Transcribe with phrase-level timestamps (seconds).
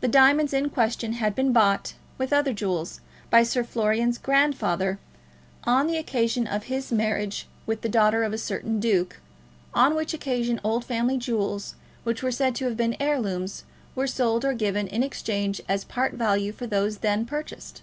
[0.00, 4.98] The diamonds in question had been bought, with other jewels, by Sir Florian's grandfather,
[5.64, 9.20] on the occasion of his marriage with the daughter of a certain duke,
[9.74, 14.46] on which occasion old family jewels, which were said to have been heirlooms, were sold
[14.46, 17.82] or given in exchange as part value for those then purchased.